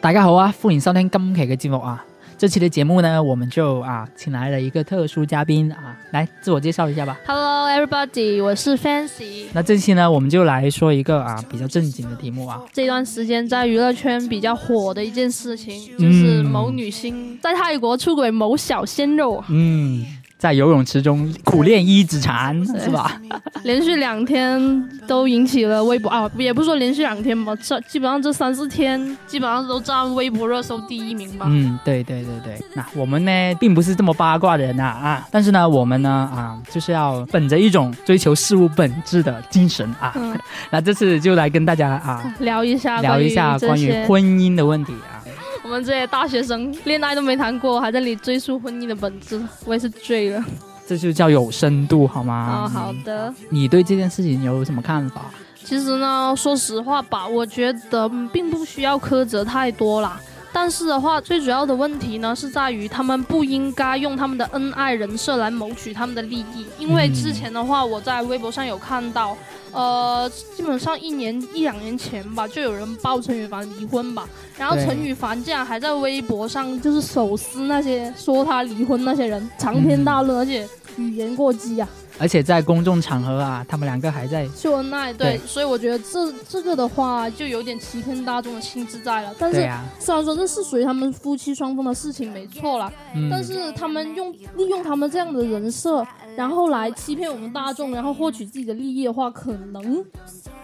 [0.00, 2.02] 大家好啊，欢迎收听今期嘅节目啊！
[2.38, 7.18] 这期嘅节目呢，我们就啊，请来了一个特殊嘉宾啊，来自我介绍一下吧。
[7.26, 9.46] Hello everybody，我是 Fancy。
[9.52, 12.62] 那这期呢，我们就来说一个啊，比较正经的题目啊。
[12.72, 16.33] 这段时间在娱乐圈比较火的一件事情，就是。
[16.54, 20.06] 某女星在泰国出轨某小鲜肉，嗯，
[20.38, 23.20] 在游泳池中苦练一指禅是吧？
[23.64, 24.60] 连续两天
[25.08, 31.46] 都引起了微博啊，也不是说连续两天吧，这基本上这三四天基本上都占微博热搜第一名吧。
[31.48, 40.14] 嗯，对对对对，那我们呢并不是这么八卦的人啊啊，但是呢我们呢啊就是要本着一种追求事物本质的精神啊，
[40.70, 45.18] 那这次就来跟大家啊聊一下聊一下关于婚姻的问题啊。
[45.64, 50.44] 我们这些大学生恋爱都没谈过，还在里追溯婚姻的本质，我也是醉了。
[50.86, 52.64] 这就叫有深度，好吗？
[52.66, 53.32] 哦，好的。
[53.48, 55.22] 你对这件事情有什么看法？
[55.64, 60.20] 其实呢，说实话吧，我觉得并不需要苛责太多啦。
[60.54, 66.64] 但是的话，最主要的问题呢，是在于他们不应该用他们的恩爱人设来谋取他们的利益。
[66.78, 69.36] 因为之前的话，我在微博上有看到，
[69.72, 80.64] 呃，基本上一年一两年前吧，就有人爆陈羽凡离婚吧，然后陈羽凡竟然还在微博上就是手撕那些说他离婚那些人，长篇大论，而且
[80.96, 81.88] 语言过激啊。
[82.18, 89.34] 而且在公众场合啊，他们两个还在秀恩爱，对，所以我觉得这这个的话就有点欺骗大众的心智在了。
[89.38, 89.56] 但是
[89.98, 92.92] 虽然说这是属于他们夫妻双方的事情没错了，
[93.30, 96.06] 但是他们用利用他们这样的人设，
[96.36, 100.04] 然后来欺骗我们大众，然后获取自己的利益的话，可能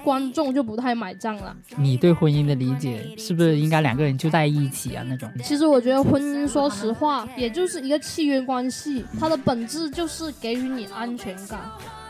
[0.05, 1.55] 观众就不太买账了。
[1.77, 5.29] 你对婚姻的理解是不是应该两个人就在一起啊那种？
[5.43, 11.40] 其实我觉得婚姻，说实话，也就是一个契约关系，它的本质就是给予你安全。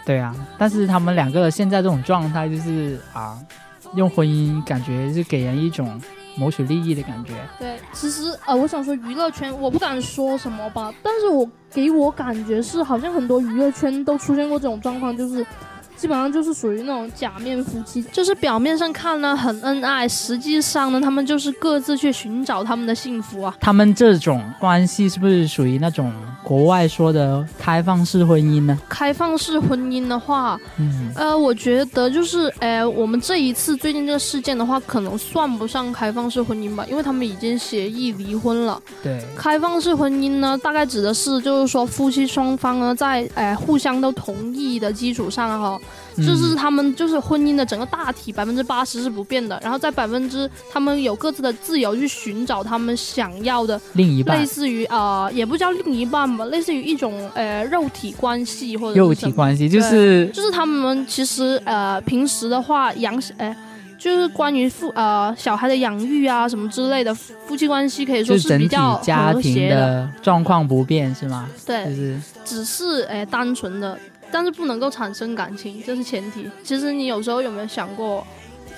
[0.07, 3.39] 对啊，但是他们两个现在这种状态，就是啊，
[3.95, 6.01] 用婚姻感觉是给人一种
[6.37, 7.33] 谋取利益的感觉。
[7.59, 15.47] 对，其实呃，我想说娱乐圈，我不敢说什么吧，但是我给我感觉是好像很多娱乐圈都出现过这种状况，就是。
[16.01, 23.55] 基本上就是属于那种假面夫妻，就是表面上看呢很恩爱，实际上呢他们就是各自去寻找他们的幸福啊。
[23.61, 26.11] 他们这种关系是不是属于那种
[26.43, 28.79] 国外说的开放式婚姻呢？
[28.89, 38.81] 开放式婚姻的话，嗯，呃，我觉得就是，哎，我们这一次最近这个事件的话，可能算不上开放式婚姻吧，因为他们已经协议离婚了。
[39.03, 45.79] 对，开放式婚姻呢，大概指的是就是说夫妻双方呢在哎互相都同意的基础上哈。
[46.25, 58.99] 就是他们，就是婚姻的整个大体百分之八十是不变的，然后在百分之他们有各自的自由去寻找他们想要的另一半，类似于呃，也不叫另一半吧，类似于一种呃肉体关系或者。
[59.01, 60.27] 肉体关系就是。
[60.33, 63.55] 就是他们其实呃，平时的话养哎，
[63.99, 70.09] 就是关于父呃小孩的养育啊什么之类的，夫妻关系可以说是比较和谐的。
[70.23, 71.49] 状况不变是吗？
[71.67, 73.99] 对，就是只是哎单纯的。
[74.33, 76.49] 但是不能够产生感情，这是前提。
[76.63, 78.25] 其实你有时候有没有想过，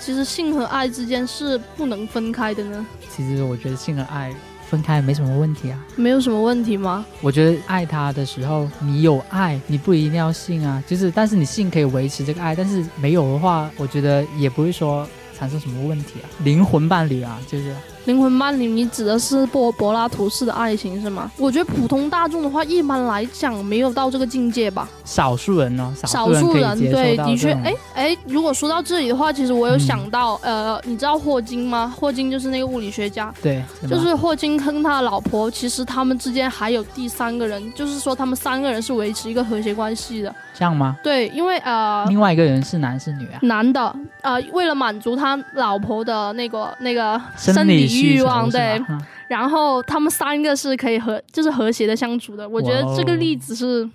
[0.01, 2.85] 其实性和爱之间是不能分开的呢？
[3.11, 4.35] 其实我觉得性和爱
[4.69, 7.05] 分开没什么问题啊，没有什么问题吗？
[7.21, 10.83] 我觉得爱他的时候，你有爱，你不一定要性啊。
[10.87, 16.27] 就是，但是你性可以维持这个爱，但是没有的话，我觉得也不会说产生什么问题啊。
[16.45, 17.75] 灵魂伴侣啊，就是。
[18.07, 21.31] 灵魂伴侣，你指的是柏柏拉图式的爱情是吗？
[21.39, 24.89] 我觉得普通大众的话，一般来讲没有到这个境界吧。
[25.05, 25.93] 少数人呢？
[26.05, 27.53] 少数人对，的确。
[27.53, 31.93] 哎哎，如果说到这里的话，其实我有想到，呃，你知道霍金吗？
[31.97, 33.33] 霍金就是那个物理学家。
[33.41, 40.35] 对，就是霍金跟他的老婆，其实他们之间还有第三个人，就是说他们三个人是维持一个和谐关系的。
[40.55, 40.97] 这样吗？
[41.05, 43.39] 对，因为呃，另外一个人是男是女啊？
[43.43, 43.95] 男的。
[44.23, 47.92] 呃，为了满足他老婆的那个那个生理。
[48.01, 48.81] 欲望对，
[49.29, 52.49] 然后他们三个是可以和就是和谐的相处的。
[52.49, 53.89] 我觉得这个例子是，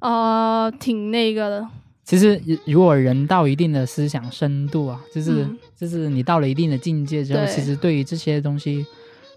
[0.00, 1.68] 呃，挺那个的。
[2.04, 5.46] 其实，如果人到一定的思想深度啊，就是
[5.78, 8.86] 就是你到了一定的境界之后，其实对于这些东西，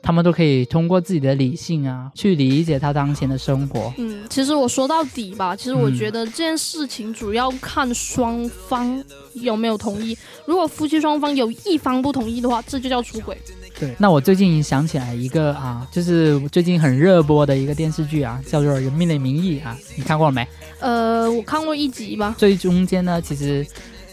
[0.03, 3.91] 他们都可以通过自己的理性啊去理解他当前的生活。
[3.97, 9.03] 嗯，其实我说到底吧，其实我觉得这件事情主要看双方
[9.33, 10.15] 有没有同意。
[10.45, 13.35] 如果夫妻双方有一方不同意的话，这就叫出轨。
[13.79, 20.45] 对，那我最近想起来一个啊，就是最近很热播的一个电视剧啊，叫做《人民的名义》啊，你看过了没？
[20.79, 22.35] 呃，我看过一集吧。
[22.37, 23.65] 最中间呢，其实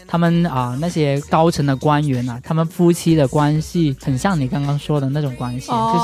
[0.07, 5.99] 他们啊那些高层的官员啊，他们夫妻的关系很像你刚刚说的那种关系，就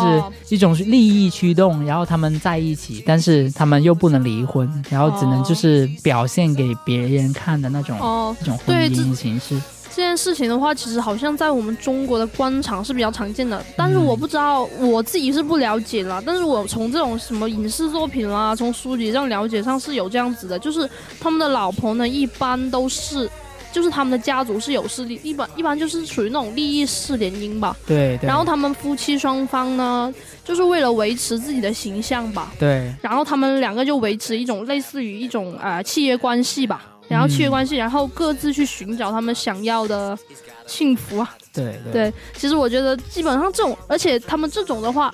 [0.45, 7.95] 是一种利益驱动，然后他们在一起，但是他们又不能离婚，然后只能就是表现给别人看的那种
[8.41, 9.57] 一种婚姻形式。
[9.95, 16.21] 这件事情的话，其实好像在我们中国的官场是比较常见的，但是我不知道我自己是不了解啦。
[16.25, 23.29] 但是我从这种什么影视作品啦，从书籍上了解上是有这样子的，就是他们的老婆呢一般都是，
[23.71, 27.75] 就是他们的家族是有势力，一般一般就是属于那种利益式联姻吧。
[27.85, 28.17] 对。
[28.19, 30.11] 然后他们夫妻双方呢，
[30.43, 32.51] 就是为了维持自己的形象吧。
[32.57, 32.91] 对。
[32.99, 36.87] 然后他们两个就维持一种类似于一种呃契约关系吧。
[37.13, 40.17] 然后契约关系，然后各自去寻找他们想要的
[40.65, 41.35] 幸福啊！
[41.53, 45.13] 对对，其实我觉得基本上这种，而且他们这种的话，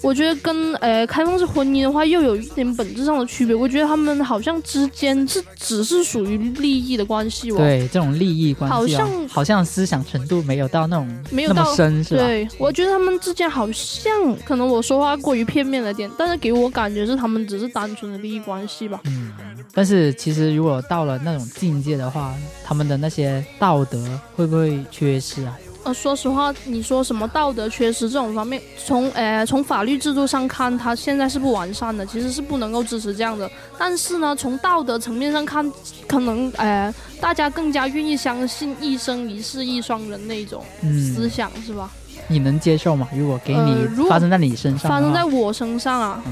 [0.00, 3.52] 我觉得跟呃开放式婚姻的话又有一点本质上的区别。
[3.52, 12.22] 我觉得他们好像之间是只是属于利益的关系，对这种利益关系，好像好像思想程度没有到那种没有到深，是吧？
[12.22, 14.12] 对我觉得他们之间好像
[14.46, 19.00] 可能我说话过于片面了点，但是给我感觉是他们只是单纯的利益关系吧。
[19.06, 19.32] 嗯。
[19.72, 22.34] 但是其实，如果到了那种境界的话，
[22.64, 24.04] 他们的那些道德
[24.36, 25.56] 会不会缺失啊？
[25.84, 33.48] 呃，说实话，你说什么道德缺失这种方面，从呃从法律制度上看，它现在是不完善的，其实是不能够支持这样的。
[33.78, 35.70] 但是呢，从道德层面上看，
[36.06, 41.90] 可能呃大家更加愿意相信一生一世一双人那种思想是吧？
[42.28, 43.06] 你能接受吗？
[43.14, 43.76] 如果给你
[44.08, 46.24] 发生在你身上，发生在我身上啊？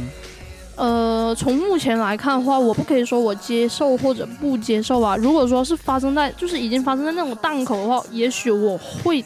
[0.76, 5.16] 呃，从目前来看的话，我不可以说我接受或者不接受啊。
[5.16, 9.22] 如果说是发生在就是已经发生在那种档口的话，也许我会，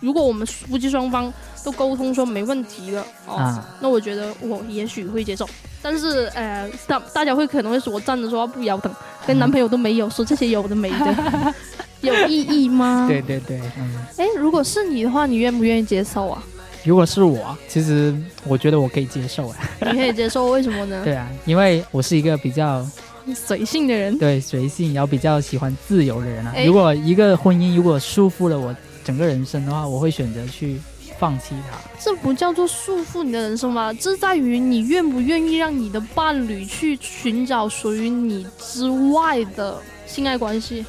[0.00, 1.32] 如果我们夫妻双方
[1.62, 5.46] 都沟通说没问题了，啊，那我觉得我也许会接受。
[5.82, 8.90] 但是，呃，大大家会可能会说我站着说话不腰疼，
[9.26, 11.54] 跟男朋友都没有说这些有的没的，
[12.00, 13.06] 有意义吗？
[13.08, 13.92] 对对对，嗯。
[14.16, 16.42] 哎，如果是你的话，你愿不愿意接受啊？
[16.86, 18.14] 如果是我，其实
[18.46, 19.48] 我觉得我可以接受
[19.80, 19.90] 哎。
[19.92, 21.02] 你可以接受，为什么呢？
[21.04, 22.86] 对啊，因为我是一个比较
[23.34, 26.54] 随性的人，对，随性，然后比较喜欢自由的人啊。
[26.64, 30.80] 如果一个婚姻如果束缚了我整个人生的话，我会选择去
[31.18, 31.76] 放弃它。
[31.98, 33.92] 这不叫做束缚你的人生吗？
[33.92, 40.86] 这在于你愿不愿意让你的伴侣去寻找属于你之外的性爱关系。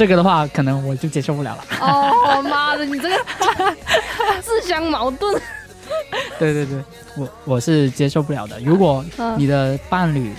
[0.00, 1.64] 这个的话，可能我就接受不了了。
[1.78, 3.14] 哦妈的，你这个
[4.40, 5.38] 自相矛盾。
[6.38, 6.78] 对对对，
[7.18, 8.58] 我我是接受不了的。
[8.60, 9.04] 如果
[9.36, 10.32] 你的伴侣，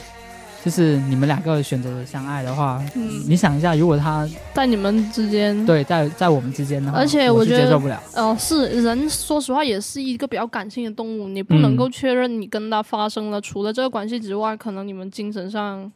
[0.65, 6.91] 就是你们两个选择相爱的话，嗯、你想一下，如果他在你们之间，对，在在我们之间呢？
[6.95, 7.79] 而且我觉得，
[8.15, 15.91] 哦，是人，说实话，也是一个比较感性的动物，你不能够确认你跟他发生了除了这个关系之外，可能你们精神上。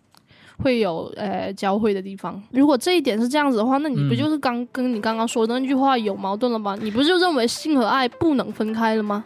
[0.62, 2.42] 会有呃交汇的地方。
[2.52, 6.78] 如果这一点是这样子的话，那你不就是刚跟你刚刚说的那句话有矛盾了吗？
[6.81, 9.24] 你不就认为性和爱不能分开了吗？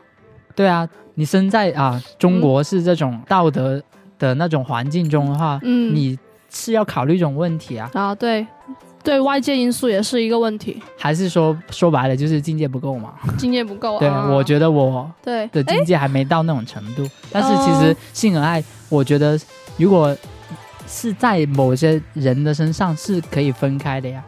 [0.56, 3.82] 对啊，你身在啊中国是这种道德
[4.18, 6.18] 的那种环境中的话，嗯，你
[6.50, 8.46] 是要考虑一种问题啊啊对，
[9.04, 10.82] 对外界因素也是一个问题。
[10.98, 13.14] 还是说说白了就是境界不够嘛？
[13.38, 13.96] 境界不够。
[13.96, 14.00] 啊。
[14.00, 17.08] 对，我觉得我对的境界还没到那种程度。
[17.32, 19.40] 但是其实性和爱，我觉得
[19.78, 20.18] 如果。
[20.90, 24.24] 是在某些人的身上是可以分开的呀，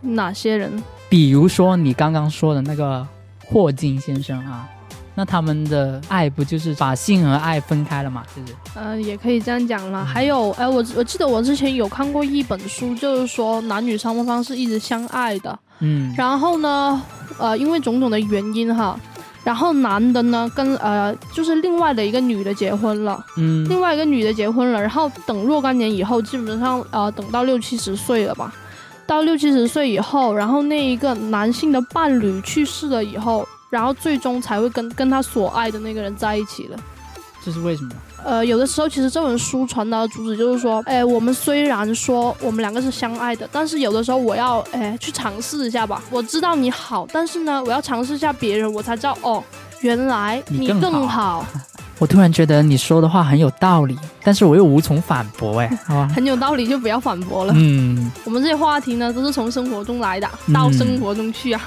[0.00, 0.82] 哪些人？
[1.10, 3.06] 比如说你刚刚说的那个
[3.44, 4.66] 霍金先生啊，
[5.14, 8.24] 那他们的爱不就是把性和爱分开了吗？
[8.34, 10.02] 就是，呃，也可以这样讲了。
[10.02, 17.02] 还有，哎，我我记得我之前有看过一本书，就是说男女双方是一直相爱的，嗯，然后呢，
[17.38, 18.98] 呃，因为种种的原因哈。
[19.42, 24.80] 然后男的呢，跟呃，就是另外的一个女的结婚了，嗯，另外一个女的结婚了。
[24.80, 28.52] 然后等若干年以后，基本上呃，等到六七十岁了吧，
[29.06, 36.78] 到六七十岁以后，然后那一个男性的伴侣去世了以后，然后最终才会跟跟他所爱的那个人在一起了。
[37.44, 37.90] 这是为什么？
[38.22, 46.02] 呃，有的时候其实这本书传达的主旨就是说，哎，我们虽然说我们两个是相爱的，但是有的时候我要哎去尝试一下吧。
[46.10, 49.42] 我知道你好，但是呢，我要尝试一下别人，我才知道哦，
[49.80, 51.46] 原来你更好。
[52.00, 57.52] 我突然觉得你说的话很有道理，但是我又无从反驳哎， 好吧，很有道理就不要反驳了。
[57.54, 61.60] 嗯，我们这些话题呢都是从生活中来的，到生活中去啊。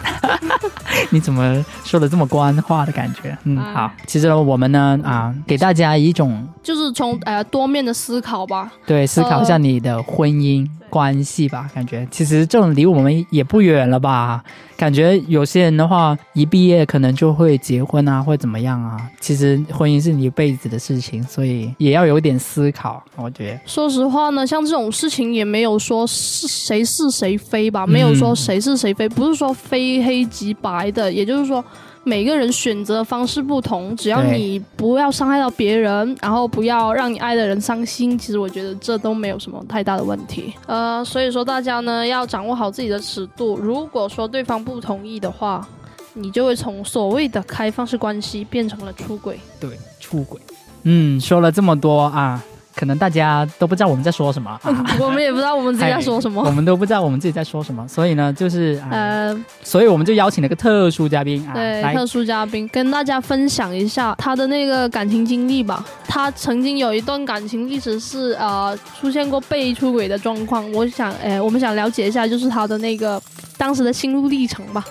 [1.12, 3.38] 你怎么说的这么官话的感觉？
[3.44, 10.68] 嗯，好，其实我们呢啊，给大家一种就是从呃多面的思考吧，对，思考一下你的婚姻。
[10.94, 14.44] 关系吧，感觉其实这种离我们也不远了吧？
[14.78, 18.96] 感觉有些人的话，一毕业可能就会结婚啊，或者怎么样啊？
[19.20, 23.04] 其实婚姻是你一辈子的事情，所以也要有点思考。
[23.16, 31.64] 我觉得，说实话呢，像这种事情也没有说是谁是谁非吧，没有说谁是谁非，不是说非黑即白的，也就是说。
[32.06, 40.54] 每个人选择的方式不同，只要你不要伤害到别人，然后不要让你爱的人伤心，其实我觉得这都没有什么太大的问题。
[40.68, 43.58] 呃，所以说大家呢要掌握好自己的尺度。
[43.58, 45.66] 如果说对方不同意的话，
[46.14, 49.40] 你就会从所谓的开放式关系变成了出轨。
[49.58, 49.70] 对，
[50.02, 50.42] 出轨。
[50.84, 52.44] 嗯，说了这么多啊。
[52.76, 54.60] 可能大家都不知道我们在说什么，
[55.00, 65.86] 我们也不知道我们自己在说什么，我们都不知道我们自己在说什么，所以呢，就是呃，所以我们就邀请了个特殊嘉宾，对，特殊嘉宾跟大家分享一下他的那个感情经历吧。
[66.08, 73.22] 他曾经有一段感情历史是呃出现过被出轨的状况，我想，哎，我们想了解一下，就是他的那个
[73.58, 74.84] 当时的心路历程吧。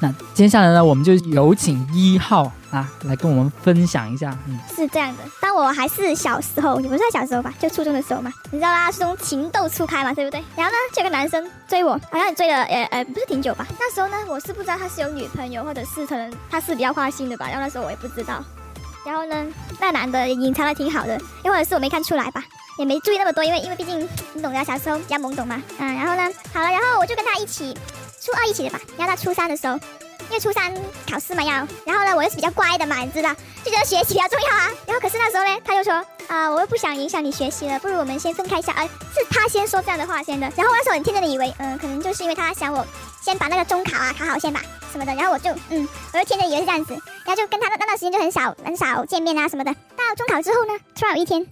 [0.00, 2.50] 那接下来呢，我们就有请一号。
[2.74, 10.42] 啊，来跟我们分享一下，嗯，是这样的，当我还是小时候，也不是小时候吧，就初中的时候嘛，你知道啦，初中情窦初开嘛，对不对？
[10.56, 13.64] 然后呢，就有个男生追我，好像追了，呃呃，不是挺久吧？
[13.78, 17.46] 那时候呢，我是不知道他是有女朋友，或者是可能他是比较花心的吧？
[17.46, 18.42] 然后那时候我也不知道，
[19.06, 19.46] 然后呢，
[19.80, 22.42] 那男的隐藏的挺好的，又或者是我没看出来吧？
[22.76, 24.00] 也没注意那么多，因为因为毕竟
[24.32, 27.72] 你懂的，小时候比较懵懂嘛，嗯，然后呢，好，了，然后我就跟他一起，
[28.20, 29.78] 初二一起的吧，然后到初三的时候。
[30.28, 30.72] 因为初三
[31.10, 31.50] 考试嘛要，
[31.84, 33.30] 然后呢，我又是比较乖的嘛，你知道，
[33.64, 34.70] 就觉得学习比较重要啊。
[34.86, 38.72] 然后可是那时候呢，他就说，啊，我又不想影响你学习了，不如我们先分开一下。
[38.74, 40.50] 呃，是他先说这样的话先的。
[40.56, 42.86] 然后我那时候很天真的以为，嗯，可能就是因为他想我
[43.20, 44.60] 先把那个中考啊考好先吧，
[44.92, 45.14] 什么的。
[45.14, 46.92] 然后我就，嗯，我就天真以为是这样子。
[46.94, 49.70] 然后就跟他那段时间就很少很少见面啊什么的。
[49.96, 51.46] 到中考之后呢，突然有一天，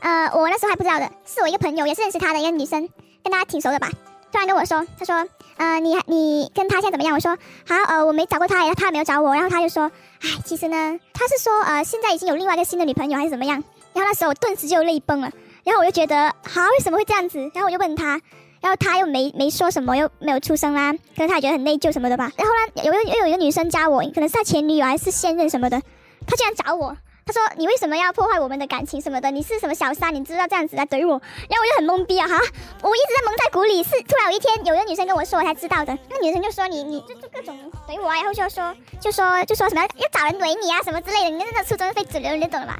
[0.00, 2.88] 呃，我那时候还不知道的，是我一个朋友，也是认识他的一个女生，
[3.24, 3.88] 跟他挺熟的吧。
[4.32, 7.36] 突然跟我说，他说：“呃，你你跟他现在怎么样？”我说
[7.68, 9.92] ：“好，呃，我没找过他，他没有找我。”然后他就说
[10.24, 13.62] ：“唉，其实呢，他是说呃，现在已经有另外一个新的女朋友，还是怎么样？”
[13.92, 15.30] 然后那时候我顿时就泪崩了，
[15.64, 17.38] 然后我就觉得好，为什么会这样子？
[17.54, 18.18] 然后我就问他，
[18.62, 22.32] 然后他又没没说什么，又没有出声啦，可能他也觉得很内疚什么的吧。
[22.38, 25.78] 然后呢，有又有一个女生加我，可能是他前女友还是现任什么的，
[26.26, 26.96] 他竟然找我。
[27.32, 29.30] 说你为什么要破坏我们的感情什么的？
[29.30, 30.14] 你是什么小三？
[30.14, 31.12] 你知道这样子来怼我，
[31.48, 32.28] 然后我就很懵逼啊！
[32.28, 32.34] 哈，
[32.82, 35.96] 我一直在蒙在鼓里，是突然有一天有一个女生跟我说，我才知道的。
[36.10, 37.58] 那个女生就说你，你就就各种
[37.88, 41.30] 怼我，然后就说，就说，就说什么要找人怼你啊什么之类的。
[41.30, 42.78] 你那那初中非主流，你懂了吧？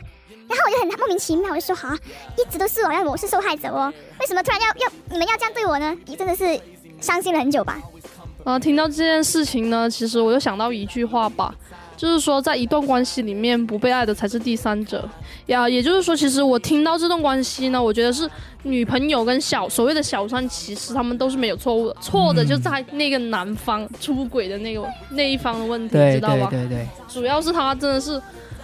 [0.48, 1.96] 然后我就很莫名其妙，我就说哈，
[2.36, 3.90] 一直都是我，让我是受害者哦，
[4.20, 5.96] 为什么突然要要你们要这样对我呢？
[6.04, 6.60] 你真的是
[7.00, 7.80] 伤心了很久吧？
[8.44, 11.54] 啊，听到这件事情呢，其实我就想到一句话吧。
[11.96, 15.08] 就是说，在一段关系里面不被爱的才是第三者
[15.46, 15.68] 呀。
[15.68, 18.28] 也就是说，其实我听到这段关系呢，我觉得是
[18.62, 26.48] 女朋友跟小所谓的小三，其实他们都是没有错误的，错的就在那个男方出轨的那个那一方的问题，知道吧？
[26.50, 28.20] 对对对主要是他真的是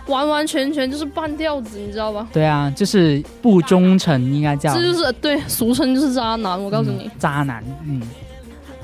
[0.07, 2.27] 完完全全就是半吊子，你知道吧？
[2.33, 4.75] 对啊，就是不忠诚，应该叫。
[4.75, 6.63] 这就是对，俗称就是渣男。
[6.63, 8.03] 我告诉你，渣男，嗯。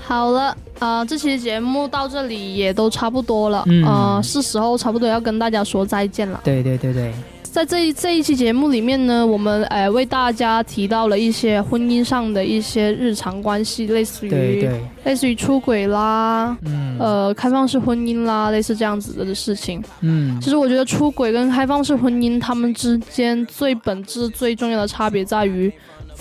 [0.06, 6.38] 好了，呃，这期节目到这里也都差不多了，嗯，是时候差不多要跟大家说再见了。
[6.44, 7.10] 对对对对，
[7.42, 14.68] 在这一这一期节目里面呢，我们呃为大家提到了一些婚姻上的一些日常关系，类似于
[15.06, 16.54] 类似于出轨啦，
[17.00, 19.82] 呃，开放式婚姻啦，类似这样子的事情。
[20.02, 25.72] 嗯，其实我觉得出轨跟开放式婚姻，他们之间最本质、最重要的差别在于。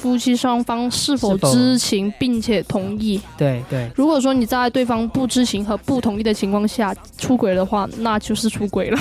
[0.04, 3.22] 夫妻双方是否知情并且同意？
[3.38, 3.90] 对对。
[3.96, 9.00] 如果说你在对方不知情和不同意的情况下出轨的话，那就是出轨了。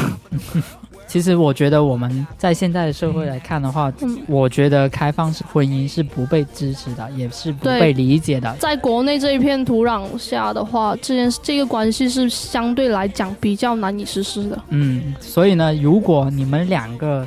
[1.08, 3.92] 其实我觉得我们在现在的社会来看的话，
[4.28, 8.54] 我觉得开放式婚姻是不被支持的，也是不被理解的。
[8.60, 14.56] 在国内这一片土壤下的话，这件这个关系是相对来讲比较难以实施的。
[14.68, 17.26] 嗯，所以呢，如果你们两个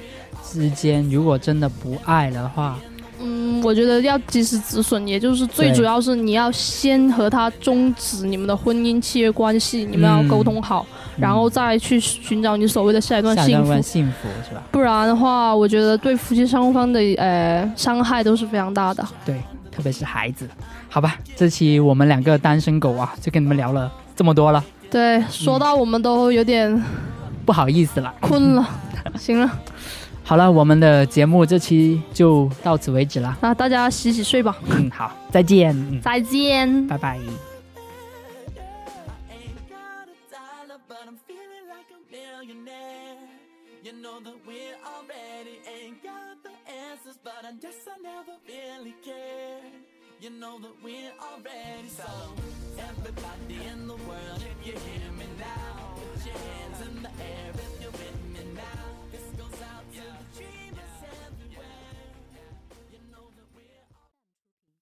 [0.50, 2.80] 之间如果真的不爱的话，
[3.46, 10.86] 嗯，我觉得要及时止损，也就是最主要是你要先和他终止你们的婚姻契约关系，你们要沟通好，
[11.16, 13.52] 然后再去寻找你所谓的下一段幸福。
[13.52, 14.64] 下一段幸福是吧？
[14.72, 19.08] 不然的话，我觉得对夫妻双方的呃伤害都是非常大的。
[19.24, 19.40] 对，
[19.72, 20.48] 特别是孩子。
[20.90, 24.64] 好吧，这期我们两个单身狗啊，就跟你们聊了这么多了。
[24.90, 26.82] 对，说到我们都有点
[27.46, 28.68] 不好意思了，困了，
[29.20, 29.60] 行了。
[30.28, 33.38] 好了，我们的节目这期就到此为止了。
[33.42, 34.58] 那大家洗洗睡吧。
[34.72, 35.70] 嗯，好，再见。
[36.02, 37.20] 再见，拜拜。